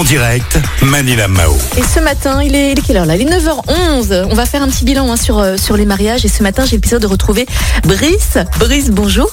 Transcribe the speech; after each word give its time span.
En 0.00 0.04
direct, 0.04 0.58
Manila 0.80 1.28
Mao. 1.28 1.52
Et 1.76 1.82
ce 1.82 2.00
matin, 2.00 2.42
il 2.42 2.54
est, 2.54 2.72
il 2.72 2.78
est 2.78 2.82
quelle 2.82 2.96
heure 2.96 3.04
là? 3.04 3.16
Il 3.16 3.28
est 3.28 3.38
9h11. 3.38 4.28
On 4.30 4.34
va 4.34 4.46
faire 4.46 4.62
un 4.62 4.68
petit 4.68 4.86
bilan 4.86 5.12
hein, 5.12 5.16
sur, 5.18 5.38
euh, 5.38 5.58
sur 5.58 5.76
les 5.76 5.84
mariages. 5.84 6.24
Et 6.24 6.28
ce 6.28 6.42
matin, 6.42 6.64
j'ai 6.64 6.76
le 6.76 6.80
plaisir 6.80 7.00
de 7.00 7.06
retrouver 7.06 7.44
Brice. 7.84 8.38
Brice, 8.58 8.88
bonjour. 8.88 9.30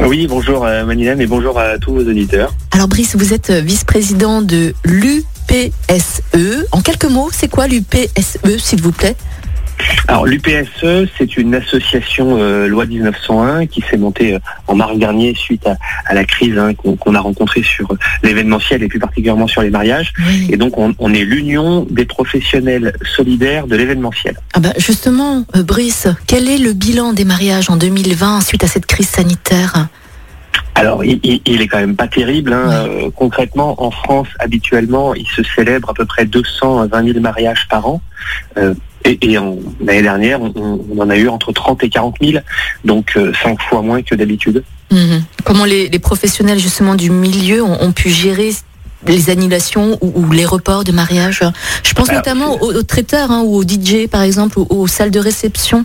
Oui, 0.00 0.26
bonjour 0.26 0.64
euh, 0.64 0.86
Manila 0.86 1.12
et 1.12 1.26
bonjour 1.26 1.58
à 1.58 1.76
tous 1.76 1.92
vos 1.92 2.00
auditeurs. 2.00 2.54
Alors 2.70 2.88
Brice, 2.88 3.14
vous 3.14 3.34
êtes 3.34 3.50
euh, 3.50 3.60
vice-président 3.60 4.40
de 4.40 4.72
l'UPSE. 4.86 6.22
En 6.72 6.80
quelques 6.80 7.04
mots, 7.04 7.28
c'est 7.30 7.48
quoi 7.48 7.66
l'UPSE, 7.66 8.38
s'il 8.56 8.80
vous 8.80 8.92
plaît? 8.92 9.16
Alors 10.08 10.26
l'UPSE, 10.26 11.08
c'est 11.18 11.36
une 11.36 11.54
association 11.54 12.36
euh, 12.38 12.66
loi 12.66 12.86
1901 12.86 13.66
qui 13.66 13.82
s'est 13.88 13.96
montée 13.96 14.34
euh, 14.34 14.38
en 14.66 14.74
mars 14.74 14.96
dernier 14.98 15.34
suite 15.34 15.66
à, 15.66 15.76
à 16.06 16.14
la 16.14 16.24
crise 16.24 16.56
hein, 16.58 16.72
qu'on 16.74 17.14
a 17.14 17.20
rencontrée 17.20 17.62
sur 17.62 17.90
euh, 17.92 17.98
l'événementiel 18.22 18.82
et 18.82 18.88
plus 18.88 18.98
particulièrement 18.98 19.46
sur 19.46 19.62
les 19.62 19.70
mariages. 19.70 20.12
Oui. 20.26 20.48
Et 20.50 20.56
donc 20.56 20.78
on, 20.78 20.94
on 20.98 21.12
est 21.14 21.24
l'union 21.24 21.86
des 21.90 22.04
professionnels 22.04 22.94
solidaires 23.16 23.66
de 23.66 23.76
l'événementiel. 23.76 24.36
Ah 24.54 24.60
bah 24.60 24.72
justement, 24.76 25.44
euh, 25.56 25.62
Brice, 25.62 26.08
quel 26.26 26.48
est 26.48 26.58
le 26.58 26.72
bilan 26.72 27.12
des 27.12 27.24
mariages 27.24 27.70
en 27.70 27.76
2020 27.76 28.40
suite 28.42 28.64
à 28.64 28.68
cette 28.68 28.86
crise 28.86 29.08
sanitaire? 29.08 29.88
Alors 30.76 31.04
il, 31.04 31.20
il- 31.22 31.62
est 31.62 31.68
quand 31.68 31.78
même 31.78 31.96
pas 31.96 32.08
terrible. 32.08 32.52
hein. 32.52 32.88
Concrètement, 33.14 33.80
en 33.82 33.90
France, 33.92 34.26
habituellement, 34.40 35.14
il 35.14 35.26
se 35.28 35.42
célèbre 35.54 35.90
à 35.90 35.94
peu 35.94 36.04
près 36.04 36.24
220 36.26 37.04
000 37.06 37.20
mariages 37.20 37.66
par 37.70 37.86
an. 37.86 38.00
Euh, 38.58 38.74
et 39.04 39.18
l'année 39.80 40.02
dernière, 40.02 40.40
on, 40.40 40.80
on 40.90 40.98
en 41.00 41.10
a 41.10 41.16
eu 41.16 41.28
entre 41.28 41.52
30 41.52 41.84
et 41.84 41.90
40 41.90 42.16
000, 42.22 42.42
donc 42.84 43.12
euh, 43.16 43.32
cinq 43.42 43.60
fois 43.62 43.82
moins 43.82 44.02
que 44.02 44.14
d'habitude. 44.14 44.64
Mhm. 44.90 45.24
Comment 45.44 45.64
les, 45.64 45.88
les 45.88 45.98
professionnels 45.98 46.58
justement 46.58 46.94
du 46.94 47.10
milieu 47.10 47.62
ont, 47.62 47.82
ont 47.82 47.92
pu 47.92 48.08
gérer 48.08 48.50
les 49.06 49.28
annulations 49.28 49.98
ou, 50.00 50.12
ou 50.14 50.32
les 50.32 50.46
reports 50.46 50.84
de 50.84 50.92
mariage? 50.92 51.42
Je 51.82 51.92
pense 51.92 52.08
Alors, 52.08 52.20
notamment 52.20 52.62
aux, 52.62 52.72
aux 52.72 52.82
traiteurs 52.82 53.30
hein, 53.30 53.42
ou 53.44 53.56
aux 53.56 53.62
DJ 53.62 54.08
par 54.10 54.22
exemple, 54.22 54.58
ou 54.58 54.66
aux 54.70 54.86
salles 54.86 55.10
de 55.10 55.20
réception. 55.20 55.84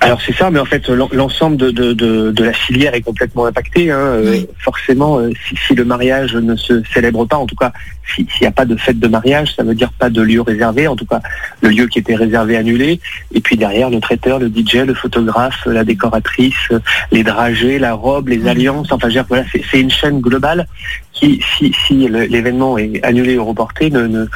Alors 0.00 0.20
c'est 0.20 0.34
ça, 0.34 0.50
mais 0.50 0.58
en 0.58 0.66
fait 0.66 0.86
l'en- 0.90 1.08
l'ensemble 1.12 1.56
de, 1.56 1.70
de, 1.70 1.92
de, 1.94 2.30
de 2.30 2.44
la 2.44 2.52
filière 2.52 2.94
est 2.94 3.00
complètement 3.00 3.46
impacté. 3.46 3.90
hein. 3.90 3.98
Euh, 3.98 4.30
Oui. 4.32 4.46
Forcément, 4.58 5.18
euh, 5.18 5.30
si, 5.48 5.56
si 5.66 5.74
le 5.74 5.84
mariage 5.84 6.34
ne 6.36 6.56
se 6.56 6.82
célèbre 6.92 7.24
pas, 7.24 7.36
en 7.36 7.46
tout 7.46 7.54
cas 7.56 7.72
si- 8.14 8.26
s'il 8.30 8.42
n'y 8.42 8.46
a 8.46 8.50
pas 8.50 8.66
de 8.66 8.76
fête 8.76 8.98
de 9.00 9.08
mariage, 9.08 9.54
ça 9.54 9.62
veut 9.62 9.74
dire 9.74 9.90
pas 9.98 10.10
de 10.10 10.20
lieu 10.20 10.42
réservé, 10.42 10.88
en 10.88 10.96
tout 10.96 11.06
cas 11.06 11.20
le 11.62 11.70
lieu 11.70 11.86
qui 11.86 12.00
était 12.00 12.16
réservé 12.16 12.56
annulé. 12.58 13.00
Et 13.32 13.40
puis 13.40 13.56
derrière 13.56 13.88
le 13.88 13.98
traiteur, 14.00 14.38
le 14.38 14.48
DJ, 14.48 14.84
le 14.86 14.92
photographe, 14.94 15.62
la 15.66 15.84
décoratrice, 15.84 16.68
les 17.10 17.22
dragées, 17.24 17.78
la 17.78 17.94
robe, 17.94 18.28
les 18.28 18.46
alliances. 18.46 18.88
Enfin, 18.92 19.08
je 19.08 19.14
veux 19.14 19.22
dire, 19.22 19.26
voilà, 19.28 19.44
c'est 19.70 19.80
une 19.80 19.90
chaîne 19.90 20.20
globale 20.20 20.66
qui, 21.12 21.40
si, 21.56 21.72
l'événement 22.08 22.76
est 22.76 23.02
annulé 23.04 23.38
ou 23.38 23.44
reporté, 23.44 23.88
ne, 23.88 24.06
ne- 24.08 24.26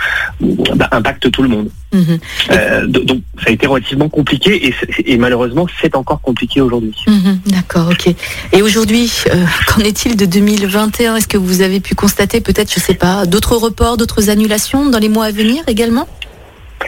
bah, 0.77 0.89
impacte 0.93 1.31
tout 1.31 1.43
le 1.43 1.49
monde. 1.49 1.69
Euh, 1.95 2.87
do- 2.87 3.03
donc 3.05 3.23
ça 3.43 3.49
a 3.49 3.53
été 3.53 3.67
relativement 3.67 4.09
compliqué 4.09 4.73
et, 5.07 5.17
malheureusement 5.17 5.67
c'est 5.81 5.97
encore 5.97 6.21
compliqué 6.21 6.61
aujourd'hui. 6.61 6.95
Mhm, 7.07 7.41
D'accord, 7.47 7.89
ok. 7.91 8.15
Et 8.53 8.63
aujourd'hui, 8.63 9.11
euh, 9.33 9.45
qu'en 9.69 9.81
est-il 9.83 10.17
de 10.17 10.27
2021 10.27 11.17
Est-ce 11.17 11.29
que 11.29 11.39
vous 11.39 11.63
avez 11.63 11.81
pu 11.81 11.95
constater 11.95 12.41
peut-être, 12.41 12.73
je 12.73 12.81
sais 12.81 12.95
pas, 12.95 13.25
d'autres 13.27 13.57
reports, 13.57 13.97
d'autres 13.97 14.29
annulations 14.31 14.91
dans 14.91 14.99
les 14.99 15.09
mois 15.09 15.27
à 15.27 15.31
venir 15.33 15.63
également? 15.67 16.07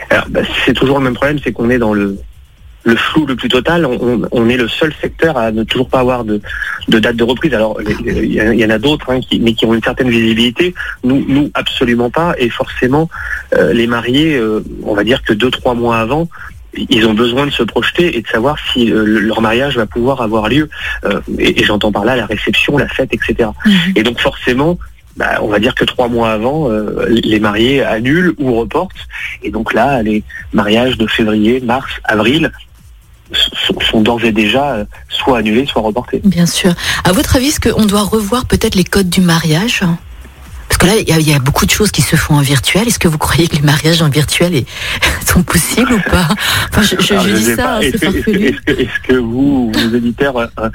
Alors, 0.09 0.25
bah, 0.29 0.41
c'est 0.65 0.73
toujours 0.73 0.99
le 0.99 1.03
même 1.05 1.15
problème, 1.15 1.39
c'est 1.43 1.51
qu'on 1.51 1.69
est 1.69 1.77
dans 1.79 1.93
le, 1.93 2.17
le 2.83 2.95
flou 2.95 3.25
le 3.25 3.35
plus 3.35 3.49
total. 3.49 3.85
On, 4.31 4.49
est 4.49 4.57
le 4.57 4.67
seul 4.67 4.93
secteur 4.99 5.37
à 5.37 5.51
ne 5.51 5.63
toujours 5.63 5.89
pas 5.89 5.99
avoir 5.99 6.23
de, 6.23 6.41
de 6.87 6.99
date 6.99 7.15
de 7.15 7.23
reprise. 7.23 7.53
Alors, 7.53 7.77
il 8.05 8.33
y, 8.33 8.65
en 8.65 8.69
a 8.69 8.77
d'autres, 8.79 9.11
hein, 9.11 9.19
qui, 9.21 9.39
mais 9.39 9.53
qui 9.53 9.65
ont 9.65 9.73
une 9.73 9.83
certaine 9.83 10.09
visibilité. 10.09 10.73
Nous, 11.03 11.23
nous 11.27 11.51
absolument 11.53 12.09
pas. 12.09 12.33
Et 12.37 12.49
forcément, 12.49 13.09
euh, 13.55 13.73
les 13.73 13.87
mariés, 13.87 14.35
euh, 14.35 14.63
on 14.83 14.93
va 14.95 15.03
dire 15.03 15.21
que 15.23 15.33
deux, 15.33 15.51
trois 15.51 15.73
mois 15.75 15.97
avant, 15.99 16.27
ils 16.73 17.05
ont 17.05 17.13
besoin 17.13 17.45
de 17.45 17.51
se 17.51 17.63
projeter 17.63 18.17
et 18.17 18.21
de 18.21 18.27
savoir 18.27 18.55
si 18.71 18.91
euh, 18.91 19.03
le- 19.05 19.19
leur 19.19 19.41
mariage 19.41 19.75
va 19.77 19.85
pouvoir 19.85 20.21
avoir 20.21 20.47
lieu. 20.47 20.69
Et 21.37 21.61
et 21.61 21.63
j'entends 21.65 21.91
par 21.91 22.05
là 22.05 22.15
la 22.15 22.25
réception, 22.25 22.77
la 22.77 22.87
fête, 22.87 23.13
etc. 23.13 23.49
Et 23.95 24.03
donc 24.03 24.19
forcément, 24.19 24.79
bah, 25.17 25.39
on 25.41 25.47
va 25.49 25.59
dire 25.59 25.75
que 25.75 25.83
trois 25.83 26.07
mois 26.07 26.31
avant, 26.31 26.69
euh, 26.71 27.05
les 27.09 27.41
mariés 27.41 27.83
annulent 27.83 28.33
ou 28.39 28.53
reportent. 28.55 29.05
Et 29.43 29.51
donc 29.51 29.73
là, 29.73 30.01
les 30.01 30.23
mariages 30.53 30.97
de 30.97 31.05
février, 31.07 31.59
mars, 31.59 31.91
avril 32.05 32.51
sont, 33.33 34.01
d'ores 34.01 34.23
et 34.23 34.31
déjà 34.31 34.73
euh, 34.73 34.85
soit 35.09 35.37
annulés, 35.39 35.65
soit 35.65 35.81
reportés. 35.81 36.21
Bien 36.23 36.45
sûr. 36.45 36.73
À 37.03 37.11
votre 37.11 37.35
avis, 37.35 37.47
est-ce 37.47 37.59
qu'on 37.59 37.85
doit 37.85 38.03
revoir 38.03 38.45
peut-être 38.45 38.75
les 38.75 38.83
codes 38.83 39.09
du 39.09 39.21
mariage? 39.21 39.83
Que 40.81 40.87
là, 40.87 40.93
il 40.99 41.07
y, 41.07 41.11
a- 41.13 41.19
il 41.19 41.29
y 41.29 41.33
a 41.33 41.39
beaucoup 41.39 41.65
de 41.65 41.71
choses 41.71 41.91
qui 41.91 42.01
se 42.01 42.15
font 42.15 42.35
en 42.35 42.41
virtuel. 42.41 42.87
Est-ce 42.87 42.97
que 42.99 43.07
vous 43.07 43.17
croyez 43.19 43.47
que 43.47 43.55
les 43.55 43.61
mariages 43.61 44.01
en 44.01 44.09
virtuel 44.09 44.55
est- 44.55 44.65
sont 45.27 45.43
possibles 45.43 45.93
ou 45.93 46.01
pas? 46.09 46.27
Enfin, 46.69 46.81
je, 46.81 46.95
je- 46.99 47.13
Alors, 47.13 47.25
je 47.27 47.35
dis 47.35 47.43
ça, 47.55 47.79
c'est 47.81 47.91
que, 47.99 48.71
est-ce 48.71 48.99
que- 49.07 49.13
vous, 49.13 49.71
vos 49.71 49.95
éditeurs, 49.95 50.37
euh, 50.37 50.69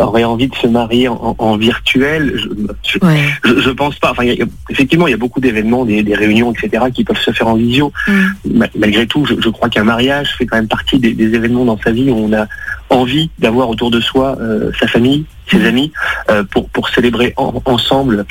auraient 0.00 0.24
envie 0.24 0.48
de 0.48 0.54
se 0.56 0.66
marier 0.66 1.08
en, 1.08 1.36
en 1.38 1.56
virtuel? 1.56 2.34
Je, 2.82 2.98
Ouais. 3.04 3.22
je- 3.44 3.70
pense 3.70 3.96
pas. 3.98 4.10
Enfin, 4.12 4.24
il 4.24 4.34
y 4.38 4.42
a- 4.42 4.46
effectivement, 4.70 5.06
il 5.06 5.10
y 5.12 5.14
a 5.14 5.18
beaucoup 5.18 5.40
d'événements, 5.40 5.84
des, 5.84 6.02
des 6.02 6.14
réunions, 6.14 6.52
etc., 6.52 6.84
qui 6.94 7.04
peuvent 7.04 7.20
se 7.20 7.30
faire 7.32 7.48
en 7.48 7.54
visio. 7.54 7.92
Mm. 8.08 8.12
Ma- 8.54 8.68
malgré 8.76 9.06
tout, 9.06 9.24
je, 9.26 9.48
crois 9.50 9.68
qu'un 9.68 9.84
mariage 9.84 10.34
fait 10.38 10.46
quand 10.46 10.56
même 10.56 10.68
partie 10.68 10.98
des, 10.98 11.12
des 11.12 11.34
événements 11.34 11.64
dans 11.64 11.78
sa 11.78 11.90
vie 11.92 12.10
où 12.10 12.16
on 12.16 12.32
a 12.32 12.46
envie 12.90 13.30
d'avoir 13.38 13.68
autour 13.68 13.90
de 13.90 14.00
soi 14.00 14.36
euh, 14.40 14.70
sa 14.78 14.86
famille, 14.86 15.24
ses 15.50 15.58
Mhm. 15.58 15.66
amis, 15.66 15.92
euh, 16.30 16.42
pour, 16.44 16.68
pour 16.70 16.88
célébrer 16.88 17.34
en- 17.36 17.60
ensemble 17.66 18.24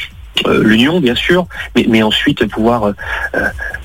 l'union, 0.48 1.00
bien 1.00 1.16
sûr, 1.16 1.48
mais, 1.76 1.86
mais 1.88 2.02
ensuite 2.02 2.46
pouvoir 2.48 2.86
euh, 2.86 2.94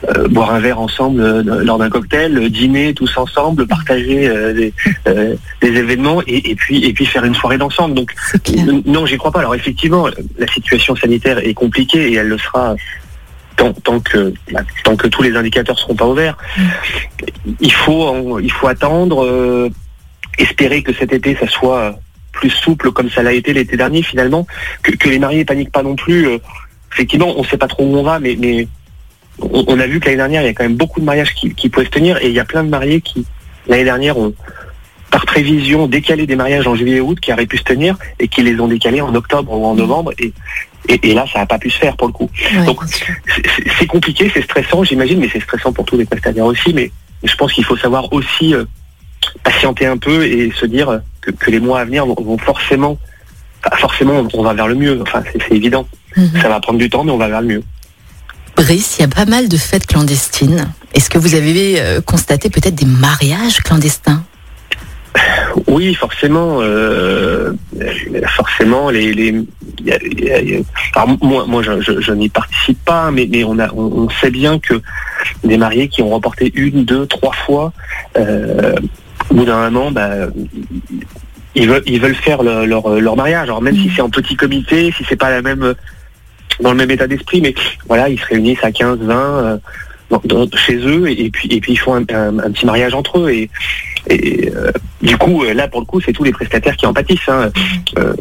euh, 0.08 0.28
boire 0.28 0.52
un 0.52 0.60
verre 0.60 0.80
ensemble 0.80 1.20
euh, 1.20 1.42
lors 1.42 1.78
d'un 1.78 1.90
cocktail, 1.90 2.36
euh, 2.36 2.48
dîner 2.48 2.94
tous 2.94 3.16
ensemble, 3.16 3.66
partager 3.66 4.28
euh, 4.28 4.52
des, 4.52 4.72
euh, 5.06 5.34
des 5.60 5.68
événements 5.68 6.22
et, 6.26 6.50
et 6.50 6.54
puis 6.54 6.84
et 6.84 6.92
puis 6.92 7.06
faire 7.06 7.24
une 7.24 7.34
soirée 7.34 7.58
d'ensemble. 7.58 7.94
Donc 7.94 8.14
Non, 8.86 9.06
j'y 9.06 9.18
crois 9.18 9.30
pas. 9.30 9.40
Alors 9.40 9.54
effectivement, 9.54 10.08
la 10.38 10.46
situation 10.46 10.96
sanitaire 10.96 11.38
est 11.46 11.54
compliquée 11.54 12.12
et 12.12 12.14
elle 12.14 12.28
le 12.28 12.38
sera 12.38 12.76
tant, 13.56 13.72
tant 13.72 14.00
que 14.00 14.32
bah, 14.52 14.60
tant 14.84 14.96
que 14.96 15.08
tous 15.08 15.22
les 15.22 15.36
indicateurs 15.36 15.78
seront 15.78 15.96
pas 15.96 16.06
ouverts. 16.06 16.36
Il 17.60 17.72
faut 17.72 18.38
il 18.40 18.52
faut 18.52 18.68
attendre, 18.68 19.24
euh, 19.24 19.70
espérer 20.38 20.82
que 20.82 20.92
cet 20.92 21.12
été 21.12 21.36
ça 21.36 21.46
soit 21.46 21.98
plus 22.38 22.50
souple 22.50 22.92
comme 22.92 23.10
ça 23.10 23.22
l'a 23.22 23.32
été 23.32 23.52
l'été 23.52 23.76
dernier 23.76 24.02
finalement, 24.02 24.46
que, 24.82 24.92
que 24.92 25.08
les 25.08 25.18
mariés 25.18 25.44
paniquent 25.44 25.72
pas 25.72 25.82
non 25.82 25.96
plus. 25.96 26.26
euh. 26.28 26.38
effectivement, 26.92 27.32
on 27.36 27.42
sait 27.44 27.58
pas 27.58 27.68
trop 27.68 27.84
où 27.84 27.96
on 27.96 28.02
va, 28.02 28.18
mais 28.20 28.36
mais 28.38 28.68
on, 29.40 29.64
on 29.66 29.78
a 29.80 29.86
vu 29.86 29.98
que 30.00 30.06
l'année 30.06 30.16
dernière 30.24 30.42
il 30.42 30.46
y 30.46 30.48
a 30.48 30.54
quand 30.54 30.64
même 30.68 30.76
beaucoup 30.76 31.00
de 31.00 31.04
mariages 31.04 31.34
qui, 31.34 31.54
qui 31.54 31.68
pouvaient 31.68 31.86
se 31.86 31.90
tenir 31.90 32.16
et 32.22 32.28
il 32.28 32.34
y 32.34 32.40
a 32.40 32.44
plein 32.44 32.64
de 32.64 32.70
mariés 32.70 33.00
qui 33.00 33.24
l'année 33.68 33.84
dernière 33.84 34.16
ont 34.18 34.32
par 35.10 35.24
prévision 35.24 35.86
décalé 35.86 36.26
des 36.26 36.36
mariages 36.36 36.66
en 36.66 36.74
juillet 36.74 36.96
et 36.96 37.00
août 37.00 37.18
qui 37.20 37.32
auraient 37.32 37.46
pu 37.46 37.56
se 37.58 37.62
tenir 37.64 37.96
et 38.20 38.28
qui 38.28 38.42
les 38.42 38.58
ont 38.60 38.68
décalés 38.68 39.00
en 39.00 39.14
octobre 39.14 39.50
ou 39.52 39.64
en 39.64 39.74
novembre 39.74 40.12
et, 40.18 40.32
et, 40.88 41.10
et 41.10 41.14
là 41.14 41.24
ça 41.32 41.38
n'a 41.40 41.46
pas 41.46 41.58
pu 41.58 41.70
se 41.70 41.78
faire 41.78 41.96
pour 41.96 42.08
le 42.08 42.12
coup. 42.12 42.30
Ouais, 42.54 42.64
donc- 42.66 42.82
c'est 43.78 43.86
compliqué, 43.86 44.30
c'est 44.34 44.42
stressant 44.42 44.84
j'imagine, 44.84 45.18
mais 45.20 45.30
c'est 45.32 45.40
stressant 45.42 45.72
pour 45.72 45.84
tous 45.86 45.96
les 45.96 46.04
prestataires 46.04 46.44
aussi, 46.44 46.72
mais 46.74 46.90
je 47.24 47.34
pense 47.36 47.52
qu'il 47.54 47.64
faut 47.64 47.76
savoir 47.76 48.12
aussi 48.12 48.54
euh, 48.54 48.64
patienter 49.42 49.86
un 49.86 49.96
peu 49.98 50.24
et 50.26 50.52
se 50.60 50.66
dire 50.66 50.88
euh, 50.90 50.98
que, 51.32 51.44
que 51.44 51.50
les 51.50 51.60
mois 51.60 51.80
à 51.80 51.84
venir 51.84 52.06
vont, 52.06 52.14
vont 52.18 52.38
forcément, 52.38 52.98
forcément 53.76 54.26
on 54.34 54.42
va 54.42 54.54
vers 54.54 54.68
le 54.68 54.74
mieux, 54.74 55.00
enfin 55.02 55.22
c'est 55.32 55.54
évident. 55.54 55.86
Mhm. 56.16 56.40
Ça 56.42 56.48
va 56.48 56.60
prendre 56.60 56.78
du 56.78 56.88
temps 56.90 57.04
mais 57.04 57.12
on 57.12 57.18
va 57.18 57.28
vers 57.28 57.40
le 57.40 57.46
mieux. 57.48 57.62
Brice, 58.56 58.96
il 58.98 59.02
y 59.02 59.04
a 59.04 59.08
pas 59.08 59.24
mal 59.26 59.48
de 59.48 59.56
fêtes 59.56 59.86
clandestines. 59.86 60.68
Est-ce 60.94 61.08
que 61.10 61.18
vous 61.18 61.34
avez 61.34 61.80
euh, 61.80 62.00
constaté 62.00 62.50
peut-être 62.50 62.74
des 62.74 62.86
mariages 62.86 63.58
clandestins? 63.62 64.24
Oui, 65.66 65.94
forcément, 65.94 66.58
euh, 66.60 67.52
forcément, 68.36 68.90
les, 68.90 69.12
les 69.12 69.28
il 69.78 69.86
y 69.86 69.92
a- 69.92 69.98
il 70.04 70.24
y 70.24 70.30
a- 70.32 70.40
il 70.40 70.50
y 70.50 70.56
a- 70.56 70.60
alors, 70.94 71.16
moi, 71.22 71.44
moi, 71.46 71.62
je, 71.62 71.80
je- 71.80 72.00
je 72.00 72.12
n'y 72.12 72.28
participe 72.28 72.84
pas, 72.84 73.10
mais, 73.10 73.28
mais 73.30 73.42
on 73.44 73.58
a, 73.58 73.72
on, 73.72 74.06
on 74.06 74.08
sait 74.20 74.30
bien 74.30 74.58
que 74.58 74.80
des 75.44 75.56
mariés 75.56 75.88
qui 75.88 76.02
ont 76.02 76.10
remporté 76.10 76.52
une, 76.54 76.84
deux, 76.84 77.06
trois 77.06 77.32
fois, 77.32 77.72
euh, 78.16 78.74
au 79.30 79.34
bout 79.34 79.44
d'un 79.44 79.70
moment, 79.70 79.90
bah, 79.90 80.10
ils 81.54 81.68
veulent, 81.68 81.82
ils 81.86 82.00
veuleux 82.00 82.14
faire 82.14 82.42
le- 82.42 82.64
leur, 82.66 82.88
leur 83.00 83.16
mariage. 83.16 83.44
Alors 83.44 83.62
même 83.62 83.76
si 83.76 83.90
c'est 83.94 84.02
en 84.02 84.10
petit 84.10 84.36
comité, 84.36 84.92
si 84.96 85.04
c'est 85.08 85.16
pas 85.16 85.30
la 85.30 85.42
même, 85.42 85.74
dans 86.60 86.70
le 86.72 86.76
même 86.76 86.90
état 86.90 87.06
d'esprit, 87.06 87.40
mais 87.40 87.54
voilà, 87.86 88.08
ils 88.08 88.18
se 88.18 88.26
réunissent 88.26 88.62
à 88.64 88.72
15, 88.72 88.98
20. 89.00 89.14
euh, 89.16 89.56
dans- 90.10 90.22
dans- 90.24 90.56
chez 90.56 90.76
eux 90.76 91.06
et, 91.10 91.26
et 91.26 91.30
puis 91.30 91.48
et 91.52 91.60
puis 91.60 91.72
ils 91.74 91.76
font 91.78 91.94
un, 91.94 92.02
un- 92.14 92.38
un 92.38 92.50
petit 92.50 92.64
mariage 92.64 92.94
entre 92.94 93.18
eux 93.18 93.28
et, 93.30 93.50
et 94.08 94.50
euh, 94.56 94.72
du 95.02 95.18
coup 95.18 95.44
euh, 95.44 95.52
là 95.52 95.68
pour 95.68 95.80
le 95.80 95.84
coup 95.86 96.00
c'est 96.00 96.14
tous 96.14 96.24
les 96.24 96.32
prestataires 96.32 96.78
qui 96.78 96.86
en 96.86 96.94
pâtissent 96.94 97.28
hein. 97.28 97.50
Euh, 97.98 98.14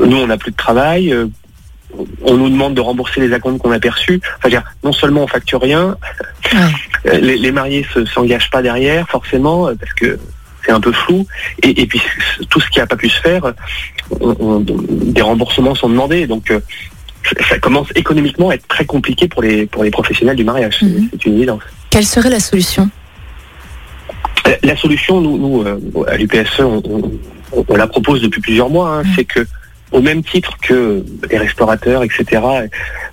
nous 0.00 0.16
on 0.16 0.26
n'a 0.26 0.36
plus 0.36 0.50
de 0.50 0.56
travail 0.56 1.14
on 2.22 2.36
nous 2.36 2.48
demande 2.50 2.74
de 2.74 2.80
rembourser 2.80 3.20
les 3.20 3.32
acomptes 3.32 3.62
qu'on 3.62 3.70
a 3.70 3.78
perçus 3.78 4.20
enfin, 4.38 4.48
dire, 4.48 4.64
non 4.82 4.92
seulement 4.92 5.22
on 5.22 5.26
facture 5.28 5.60
rien 5.62 5.96
les, 7.04 7.36
les 7.38 7.52
mariés 7.52 7.86
se 7.94 8.04
s'engagent 8.04 8.50
pas 8.50 8.60
derrière 8.62 9.08
forcément 9.08 9.66
parce 9.78 9.92
que 9.94 10.18
c'est 10.68 10.74
un 10.74 10.80
peu 10.80 10.92
flou 10.92 11.26
et, 11.62 11.80
et 11.82 11.86
puis 11.86 12.00
tout 12.50 12.60
ce 12.60 12.68
qui 12.68 12.78
a 12.80 12.86
pas 12.86 12.96
pu 12.96 13.08
se 13.08 13.20
faire 13.20 13.42
on- 14.20 14.36
on- 14.38 14.60
des 14.60 15.22
remboursements 15.22 15.74
sont 15.74 15.88
demandés 15.88 16.26
donc 16.26 16.50
euh, 16.50 16.60
ça 17.48 17.58
commence 17.58 17.88
économiquement 17.94 18.50
à 18.50 18.54
être 18.54 18.68
très 18.68 18.84
compliqué 18.84 19.28
pour 19.28 19.42
les, 19.42 19.66
pour 19.66 19.82
les 19.82 19.90
professionnels 19.90 20.36
du 20.36 20.44
mariage. 20.44 20.80
Mhm. 20.82 21.08
C'est 21.10 21.26
une 21.26 21.34
évidence. 21.34 21.62
Quelle 21.90 22.06
serait 22.06 22.30
la 22.30 22.40
solution? 22.40 22.88
La- 24.46 24.56
La 24.62 24.76
solution, 24.76 25.20
nous, 25.20 25.36
nous 25.36 25.62
euh, 25.62 26.04
à 26.06 26.16
l'UPSE, 26.16 26.60
on, 26.60 26.80
on- 26.86 27.64
on 27.68 27.76
la 27.76 27.86
propose 27.86 28.22
depuis 28.22 28.40
plusieurs 28.40 28.70
mois, 28.70 28.88
hein, 28.90 29.02
Mhm. 29.02 29.12
c'est 29.16 29.24
que 29.24 29.46
au 29.90 30.00
même 30.00 30.22
titre 30.22 30.56
que 30.62 31.04
les 31.30 31.38
restaurateurs, 31.38 32.02
etc., 32.02 32.24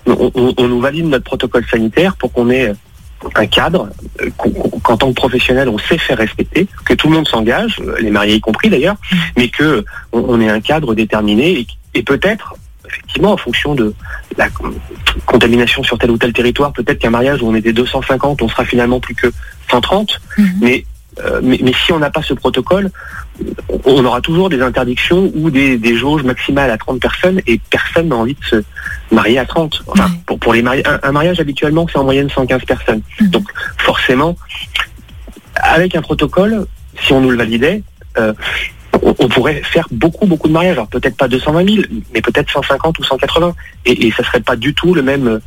on 0.05 0.67
nous 0.67 0.79
valide 0.81 1.05
notre 1.07 1.23
protocole 1.25 1.65
sanitaire 1.69 2.15
pour 2.15 2.31
qu'on 2.31 2.49
ait 2.49 2.73
un 3.35 3.47
cadre 3.47 3.89
euh, 4.21 4.29
qu'en 4.83 4.97
tant 4.97 5.09
que 5.09 5.15
professionnel 5.15 5.67
on 5.69 5.77
sait 5.77 5.97
faire 5.97 6.17
respecter, 6.17 6.67
que 6.85 6.93
tout 6.93 7.07
le 7.09 7.15
monde 7.15 7.27
s'engage, 7.27 7.81
les 7.99 8.11
mariés 8.11 8.35
y 8.35 8.41
compris 8.41 8.69
d'ailleurs, 8.69 8.97
mais 9.37 9.49
que 9.49 9.83
on, 10.11 10.39
ait 10.41 10.49
un 10.49 10.61
cadre 10.61 10.93
déterminé 10.95 11.59
et, 11.59 11.67
et 11.95 12.03
peut-être 12.03 12.55
effectivement 12.87 13.31
en 13.31 13.37
fonction 13.37 13.73
de 13.73 13.93
la 14.37 14.49
con- 14.49 14.73
contamination 15.25 15.81
sur 15.83 15.97
tel 15.97 16.11
ou 16.11 16.17
tel 16.17 16.33
territoire, 16.33 16.71
peut-être 16.71 16.99
qu'un 16.99 17.09
mariage 17.09 17.41
où 17.41 17.47
on 17.47 17.55
était 17.55 17.73
250, 17.73 18.41
on 18.41 18.47
sera 18.47 18.63
finalement 18.65 18.99
plus 18.99 19.15
que 19.15 19.31
130, 19.71 20.19
Mhm. 20.37 20.45
mais, 20.61 20.85
euh, 21.23 21.39
mais 21.43 21.59
mais 21.63 21.71
si 21.73 21.91
on 21.93 21.99
n'a 21.99 22.09
pas 22.09 22.21
ce 22.21 22.33
protocole, 22.33 22.89
on 23.85 24.03
aura 24.05 24.21
toujours 24.21 24.49
des 24.49 24.61
interdictions 24.61 25.31
ou 25.35 25.49
des, 25.49 25.77
des 25.77 25.95
jauges 25.97 26.23
maximales 26.23 26.71
à 26.71 26.77
30 26.77 26.99
personnes 26.99 27.41
et 27.47 27.59
personne 27.69 28.09
n'a 28.09 28.15
envie 28.15 28.35
de 28.35 28.43
se 28.45 28.63
marier 29.11 29.39
à 29.39 29.45
30. 29.45 29.83
Enfin, 29.87 30.09
pour, 30.25 30.39
pour 30.39 30.53
les 30.53 30.61
mari- 30.61 30.83
un, 30.85 30.99
un 31.03 31.11
mariage 31.11 31.39
habituellement 31.39 31.85
c'est 31.91 31.97
en 31.97 32.03
moyenne 32.03 32.29
115 32.29 32.63
personnes. 32.65 33.01
Mhm. 33.21 33.27
Donc 33.29 33.43
forcément, 33.77 34.35
avec 35.55 35.95
un 35.95 36.01
protocole, 36.01 36.65
si 37.01 37.13
on 37.13 37.21
nous 37.21 37.29
le 37.31 37.37
validait, 37.37 37.83
euh, 38.17 38.33
on, 39.01 39.13
on 39.19 39.27
pourrait 39.27 39.61
faire 39.63 39.87
beaucoup 39.91 40.25
beaucoup 40.25 40.47
de 40.47 40.53
mariages. 40.53 40.73
Alors 40.73 40.87
peut-être 40.87 41.17
pas 41.17 41.27
220 41.27 41.69
000, 41.69 41.83
mais 42.13 42.21
peut-être 42.21 42.51
150 42.51 42.99
ou 42.99 43.03
180. 43.03 43.53
Et, 43.85 44.07
et 44.07 44.11
ça 44.11 44.23
serait 44.23 44.41
pas 44.41 44.55
du 44.55 44.73
tout 44.73 44.93
le 44.93 45.01
même 45.01 45.27
euh, 45.27 45.39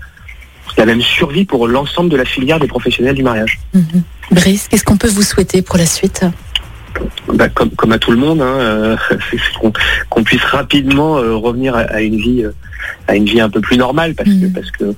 la 0.76 0.84
même 0.86 1.00
survie 1.00 1.44
pour 1.44 1.66
l'ensemble 1.66 2.10
de 2.10 2.16
la 2.16 2.24
filière 2.26 2.60
des 2.60 2.68
professionnels 2.68 3.14
du 3.14 3.22
mariage. 3.22 3.58
Mhm. 3.74 4.02
Brice, 4.30 4.68
qu'est-ce 4.68 4.84
qu'on 4.84 4.96
peut 4.96 5.08
vous 5.08 5.22
souhaiter 5.22 5.62
pour 5.62 5.76
la 5.78 5.86
suite 5.86 6.24
Bah, 7.32 7.48
comme, 7.48 7.70
comme 7.70 7.92
à 7.92 7.98
tout 7.98 8.10
le 8.10 8.18
monde, 8.18 8.40
hein, 8.42 8.56
euh, 8.58 8.96
qu'on 10.10 10.22
puisse 10.22 10.44
rapidement 10.44 11.18
euh, 11.18 11.34
revenir 11.36 11.74
à, 11.76 11.80
à 11.80 12.00
une 12.00 12.16
vie 12.16 12.44
euh, 12.44 12.52
à 13.06 13.16
une 13.16 13.24
vie 13.24 13.40
un 13.40 13.50
peu 13.50 13.60
plus 13.60 13.76
normale 13.76 14.14
parce 14.14 14.30
que 14.30 14.46
Mhm. 14.46 14.52
parce 14.52 14.70
que 14.70 14.94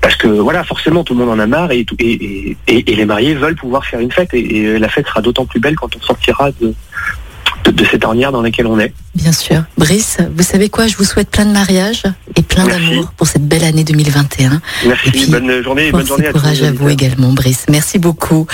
parce 0.00 0.16
que 0.16 0.28
voilà 0.28 0.62
forcément 0.64 1.02
tout 1.02 1.14
le 1.14 1.20
monde 1.24 1.30
en 1.30 1.38
a 1.42 1.46
marre 1.46 1.72
et, 1.72 1.86
et, 1.98 2.56
et, 2.68 2.82
les 2.94 3.04
mariés 3.06 3.34
veulent 3.34 3.56
pouvoir 3.56 3.84
faire 3.86 4.00
une 4.00 4.12
fête 4.12 4.32
et 4.34 4.78
la 4.78 4.88
fête 4.88 5.06
sera 5.06 5.22
d'autant 5.22 5.46
plus 5.46 5.58
belle 5.58 5.76
quand 5.76 5.96
on 5.96 6.00
sortira 6.00 6.50
de, 6.60 6.74
de, 7.66 7.70
de 7.72 7.84
cette 7.84 8.04
ornière 8.04 8.32
dans 8.32 8.42
laquelle 8.42 8.66
on 8.66 8.78
est. 8.78 8.92
Bien 9.14 9.32
sûr. 9.32 9.62
Brice, 9.78 10.18
vous 10.36 10.42
savez 10.42 10.68
quoi? 10.68 10.86
Je 10.86 10.96
vous 10.96 11.04
souhaite 11.04 11.30
plein 11.30 11.46
de 11.46 11.52
mariages 11.52 12.02
et 12.36 12.42
plein 12.42 12.66
d'amour 12.66 13.12
pour 13.16 13.26
cette 13.26 13.46
belle 13.46 13.64
année 13.64 13.84
2021. 13.84 14.60
Merci, 14.86 15.08
Et 15.08 15.10
puis, 15.10 15.26
bonne 15.26 15.62
journée 15.62 15.86
et 15.88 15.92
bonne 15.92 16.06
journée 16.06 16.26
à 16.26 16.32
tous. 16.32 16.38
courage 16.40 16.62
à 16.62 16.72
vous 16.72 16.88
également, 16.88 17.32
Brice. 17.32 17.64
Merci 17.70 17.98
beaucoup. 17.98 18.46